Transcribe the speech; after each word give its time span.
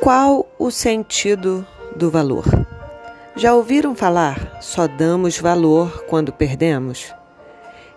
Qual 0.00 0.46
o 0.58 0.70
sentido 0.70 1.66
do 1.96 2.10
valor? 2.10 2.44
Já 3.34 3.54
ouviram 3.54 3.94
falar 3.94 4.58
só 4.60 4.86
damos 4.86 5.38
valor 5.38 6.04
quando 6.06 6.32
perdemos? 6.32 7.12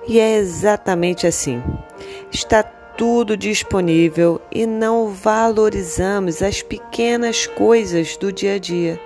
E 0.07 0.20
é 0.20 0.38
exatamente 0.38 1.27
assim. 1.27 1.61
Está 2.32 2.64
tudo 2.64 3.38
disponível 3.38 4.41
e 4.51 4.65
não 4.65 5.09
valorizamos 5.09 6.41
as 6.41 6.61
pequenas 6.61 7.46
coisas 7.46 8.16
do 8.18 8.31
dia 8.31 8.55
a 8.55 8.57
dia, 8.57 9.00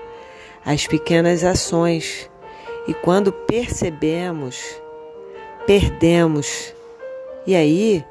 as 0.64 0.88
pequenas 0.88 1.44
ações. 1.44 2.30
E 2.88 2.94
quando 2.94 3.34
percebemos, 3.34 4.64
perdemos. 5.66 6.73
E 7.45 7.55
aí 7.55 8.05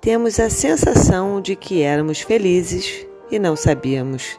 temos 0.00 0.40
a 0.40 0.50
sensação 0.50 1.40
de 1.40 1.54
que 1.56 1.82
éramos 1.82 2.20
felizes 2.20 3.06
e 3.32 3.38
não 3.38 3.56
sabíamos. 3.56 4.38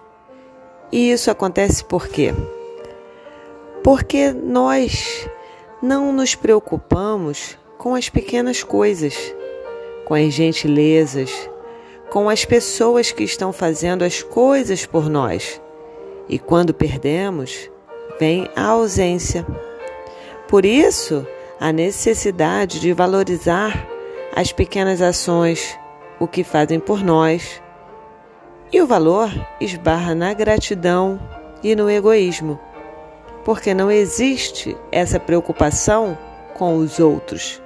E 0.92 1.12
isso 1.12 1.32
acontece 1.32 1.84
por 1.84 2.08
quê? 2.08 2.32
Porque 3.84 4.32
nós 4.32 5.28
não 5.82 6.14
nos 6.14 6.36
preocupamos 6.36 7.58
com 7.80 7.96
as 7.96 8.08
pequenas 8.08 8.64
coisas, 8.64 9.36
com 10.06 10.14
as 10.14 10.32
gentilezas, 10.32 11.50
com 12.12 12.30
as 12.30 12.46
pessoas 12.46 13.12
que 13.12 13.24
estão 13.24 13.52
fazendo 13.52 14.04
as 14.04 14.22
coisas 14.22 14.86
por 14.86 15.10
nós. 15.10 15.60
E 16.30 16.38
quando 16.38 16.74
perdemos, 16.74 17.72
vem 18.20 18.48
a 18.56 18.68
ausência. 18.68 19.44
Por 20.48 20.64
isso, 20.64 21.26
a 21.60 21.72
necessidade 21.72 22.80
de 22.80 22.94
valorizar 22.94 23.88
as 24.36 24.52
pequenas 24.52 25.02
ações, 25.02 25.76
o 26.20 26.28
que 26.28 26.44
fazem 26.44 26.80
por 26.80 27.04
nós 27.04 27.63
e 28.74 28.82
o 28.82 28.88
valor 28.88 29.30
esbarra 29.62 30.16
na 30.16 30.34
gratidão 30.34 31.20
e 31.64 31.76
no 31.76 31.88
egoísmo, 31.90 32.60
porque 33.46 33.72
não 33.72 33.92
existe 33.92 34.76
essa 34.92 35.20
preocupação 35.20 36.18
com 36.56 36.78
os 36.78 37.00
outros. 37.00 37.62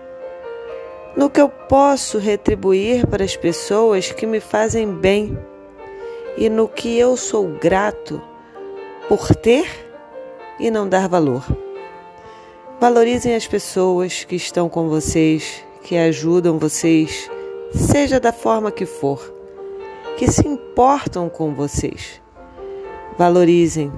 No 1.16 1.30
que 1.30 1.40
eu 1.40 1.48
posso 1.48 2.20
retribuir 2.20 3.08
para 3.08 3.24
as 3.24 3.38
pessoas 3.38 4.12
que 4.12 4.26
me 4.26 4.42
fazem 4.42 4.92
bem 4.94 5.40
e 6.38 6.50
no 6.50 6.68
que 6.68 7.00
eu 7.00 7.16
sou 7.16 7.48
grato 7.48 8.22
por 9.08 9.34
ter 9.34 9.66
e 10.60 10.70
não 10.70 10.90
dar 10.90 11.08
valor. 11.08 11.44
Valorizem 12.82 13.34
as 13.34 13.48
pessoas 13.48 14.26
que 14.26 14.36
estão 14.36 14.68
com 14.68 14.90
vocês, 14.90 15.64
que 15.82 15.98
ajudam 15.98 16.60
vocês, 16.60 17.32
seja 17.74 18.20
da 18.20 18.34
forma 18.34 18.70
que 18.70 18.86
for 18.86 19.37
que 20.18 20.32
se 20.32 20.48
importam 20.48 21.30
com 21.30 21.54
vocês. 21.54 22.20
Valorizem, 23.20 23.92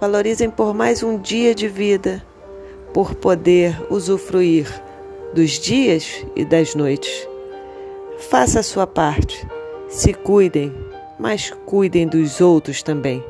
valorizem 0.00 0.48
por 0.48 0.72
mais 0.72 1.02
um 1.02 1.18
dia 1.18 1.54
de 1.54 1.68
vida, 1.68 2.24
por 2.94 3.14
poder 3.14 3.76
usufruir 3.90 4.66
dos 5.34 5.50
dias 5.52 6.24
e 6.34 6.46
das 6.46 6.74
noites. 6.74 7.28
Faça 8.30 8.60
a 8.60 8.62
sua 8.62 8.86
parte, 8.86 9.46
se 9.86 10.14
cuidem, 10.14 10.74
mas 11.18 11.50
cuidem 11.66 12.08
dos 12.08 12.40
outros 12.40 12.82
também. 12.82 13.22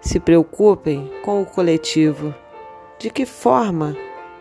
Se 0.00 0.18
preocupem 0.18 1.12
com 1.22 1.42
o 1.42 1.46
coletivo. 1.46 2.34
De 2.98 3.10
que 3.10 3.26
forma 3.26 3.94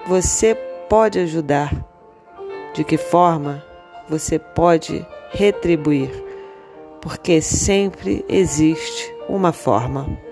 você 0.08 0.56
pode 0.88 1.20
ajudar? 1.20 1.74
De 2.74 2.84
que 2.86 2.98
forma 2.98 3.62
você 4.08 4.40
pode 4.40 5.06
retribuir? 5.32 6.27
Porque 7.02 7.42
sempre 7.42 8.26
existe 8.28 9.14
uma 9.30 9.52
forma. 9.52 10.27